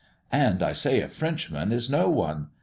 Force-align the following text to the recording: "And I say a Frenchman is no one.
"And 0.31 0.63
I 0.63 0.71
say 0.73 1.01
a 1.01 1.07
Frenchman 1.07 1.71
is 1.71 1.87
no 1.87 2.09
one. 2.09 2.47